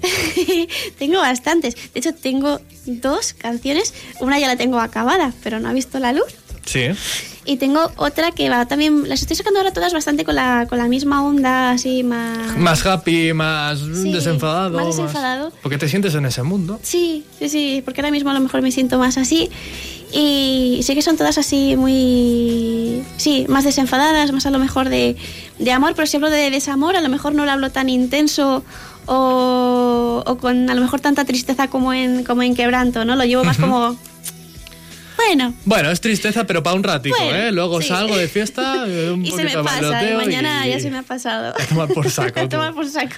[0.99, 1.75] tengo bastantes.
[1.93, 3.93] De hecho, tengo dos canciones.
[4.21, 6.35] Una ya la tengo acabada, pero no ha visto la luz.
[6.65, 6.87] Sí.
[7.51, 9.09] Y tengo otra que va también.
[9.09, 12.57] Las estoy sacando ahora todas bastante con la, con la misma onda, así más.
[12.59, 14.77] Más happy, más Sí, desenfadado.
[14.77, 15.51] más desenfadado.
[15.63, 16.79] Porque te sientes en ese mundo.
[16.83, 19.49] Sí, sí, sí, porque ahora mismo a lo mejor me siento más así.
[20.13, 23.03] Y sí que son todas así muy...
[23.17, 25.17] Sí, más desenfadadas, más a lo mejor de,
[25.59, 28.63] de amor, pero si hablo de desamor, a lo mejor no lo hablo tan intenso
[29.07, 33.17] o, o con a lo mejor tanta tristeza como en, como en quebranto, ¿no?
[33.17, 33.97] Lo llevo más como...
[35.19, 37.53] Bueno, Bueno, es tristeza, pero para un ratito, Bueno, ¿eh?
[37.53, 37.89] Luego sí.
[37.89, 40.71] salgo de fiesta, eh, un y se poquito me de pasa, y bailoteo mañana y-
[40.71, 41.55] ya se me ha pasado.
[41.59, 42.41] A tomar por saco.
[42.41, 43.15] A tomar por saco.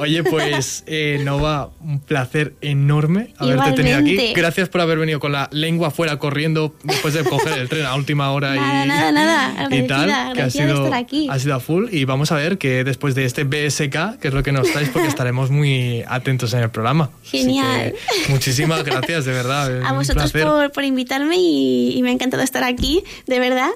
[0.00, 4.10] Oye, pues eh, Nova, un placer enorme haberte tenido aquí.
[4.10, 4.40] Igualmente.
[4.40, 7.94] Gracias por haber venido con la lengua fuera corriendo después de coger el tren a
[7.94, 9.68] última hora Nada, y, nada, nada.
[9.76, 10.32] y tal.
[10.34, 11.26] Que ha de sido, estar aquí.
[11.30, 14.34] ha sido a full y vamos a ver que después de este BSK, que es
[14.34, 17.10] lo que nos traes, porque estaremos muy atentos en el programa.
[17.24, 17.94] Genial.
[18.26, 19.82] que muchísimas gracias, de verdad.
[19.84, 23.70] A un vosotros por, por invitarme y, y me ha encantado estar aquí, de verdad.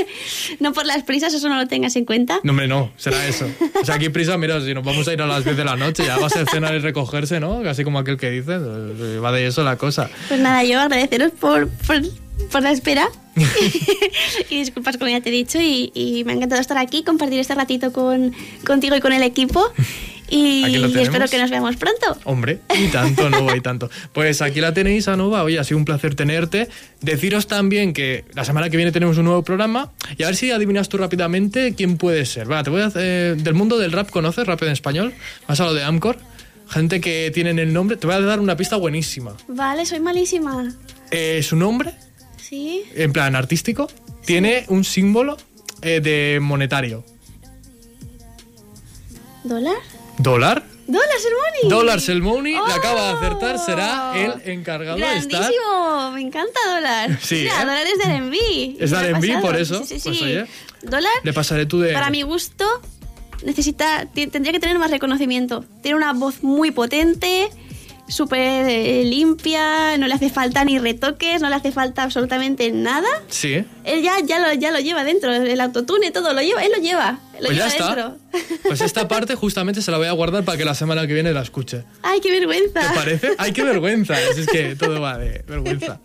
[0.60, 2.40] no por las prisas, eso no lo tengas en cuenta.
[2.42, 3.48] No, hombre, no, será eso.
[3.80, 5.76] O sea, aquí prisa, mira, si nos vamos a ir a las 10 de la
[5.76, 7.62] noche, ya va a ser cenar y recogerse, ¿no?
[7.62, 10.10] Casi como aquel que dice, va de eso la cosa.
[10.28, 12.02] Pues nada, yo agradeceros por, por,
[12.50, 13.08] por la espera.
[14.50, 17.40] y disculpas como ya te he dicho y, y me ha encantado estar aquí, compartir
[17.40, 18.34] este ratito con,
[18.66, 19.72] contigo y con el equipo.
[20.34, 22.16] Y, Aquí lo y espero que nos veamos pronto.
[22.24, 23.90] Hombre, y tanto, Nova, y tanto.
[24.14, 25.42] Pues aquí la tenéis, Nova.
[25.42, 26.68] Oye, ha sido un placer tenerte.
[27.02, 29.92] Deciros también que la semana que viene tenemos un nuevo programa.
[30.16, 32.50] Y a ver si adivinas tú rápidamente quién puede ser.
[32.50, 33.36] Va, te voy a hacer.
[33.36, 35.12] Del mundo del rap, ¿conoces rap en español?
[35.46, 36.16] Vas a lo de Amcor.
[36.66, 37.98] Gente que tienen el nombre.
[37.98, 39.36] Te voy a dar una pista buenísima.
[39.48, 40.74] Vale, soy malísima.
[41.10, 41.92] Eh, su nombre,
[42.38, 42.84] ¿Sí?
[42.94, 43.86] en plan artístico,
[44.24, 45.36] tiene un símbolo
[45.82, 47.04] eh, de monetario.
[49.44, 49.76] ¿Dólar?
[50.22, 50.62] ¿Dólar?
[50.86, 51.68] ¿Dólar, Sermoni?
[51.70, 52.64] Dólar Selmoni, ¡Oh!
[52.66, 55.28] acaba de acertar, será el encargado de estar.
[55.40, 57.18] Grandísimo, me encanta dólar.
[57.22, 57.64] Sí, Mira, ¿eh?
[57.64, 58.76] dólar es de R&B.
[58.80, 59.42] Es de Me ha R&B, pasado.
[59.42, 59.84] por eso.
[59.86, 60.08] Sí, sí, sí.
[60.08, 60.46] Pues, oye,
[60.82, 61.92] Dólar, Le pasaré tú de.
[61.92, 62.64] para mi gusto,
[63.44, 65.64] necesita, tendría que tener más reconocimiento.
[65.82, 67.48] Tiene una voz muy potente,
[68.08, 73.08] súper eh, limpia, no le hace falta ni retoques, no le hace falta absolutamente nada.
[73.28, 73.64] Sí.
[73.84, 76.82] Él ya, ya, lo, ya lo lleva dentro, el autotune, todo lo lleva, él lo
[76.82, 77.86] lleva, lo Pues ya lleva está.
[77.94, 78.18] dentro.
[78.62, 81.32] Pues esta parte justamente se la voy a guardar para que la semana que viene
[81.32, 81.84] la escuche.
[82.02, 82.80] Ay, qué vergüenza.
[82.80, 83.30] ¿Te parece?
[83.38, 84.20] ¡Ay, qué vergüenza!
[84.20, 86.00] Es, que todo va de vergüenza.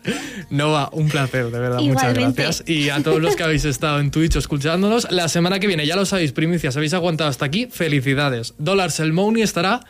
[0.50, 1.78] No va, un placer, de verdad.
[1.80, 2.20] Igualmente.
[2.20, 2.64] Muchas gracias.
[2.68, 5.96] Y a todos los que habéis estado en Twitch escuchándonos, la semana que viene, ya
[5.96, 8.54] lo sabéis, primicias, habéis aguantado hasta aquí, felicidades.
[8.58, 9.80] Dólar Selmoni estará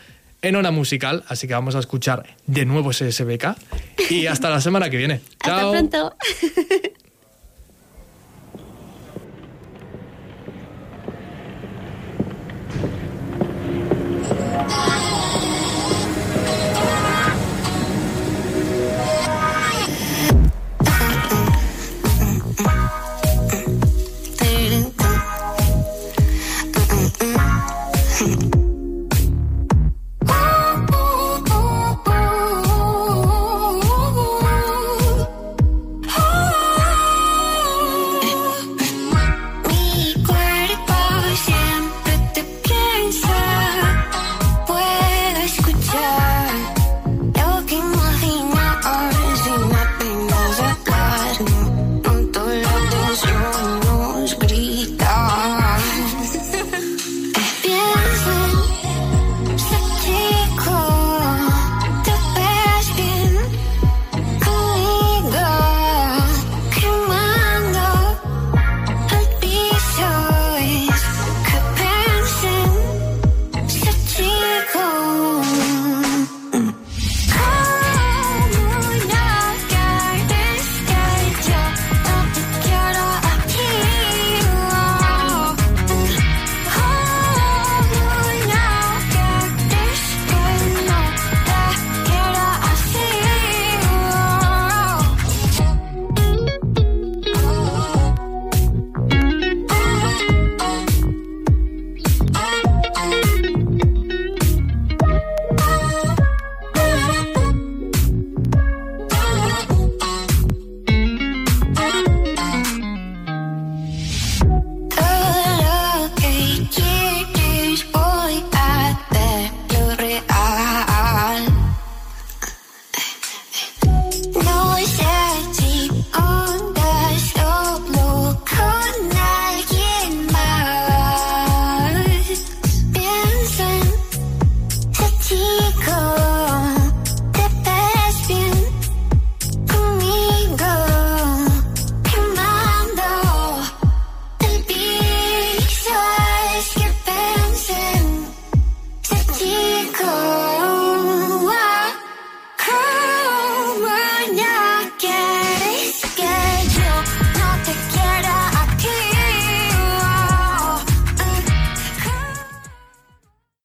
[0.43, 3.57] en hora musical, así que vamos a escuchar de nuevo ese SBK
[4.11, 5.21] y hasta la semana que viene.
[5.45, 5.73] Chao.
[5.75, 6.17] Hasta pronto.